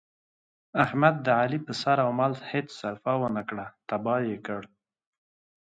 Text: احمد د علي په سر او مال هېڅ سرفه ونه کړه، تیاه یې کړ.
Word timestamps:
احمد 0.83 1.15
د 1.25 1.27
علي 1.39 1.59
په 1.67 1.73
سر 1.81 1.97
او 2.05 2.09
مال 2.19 2.33
هېڅ 2.51 2.67
سرفه 2.79 3.13
ونه 3.19 3.41
کړه، 3.49 3.65
تیاه 3.89 4.19
یې 4.29 4.37
کړ. 4.47 4.61